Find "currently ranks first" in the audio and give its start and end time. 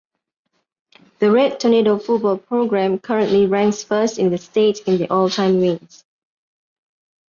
2.97-4.17